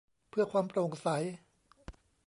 [0.29, 1.07] เพื่อความโปร่งใส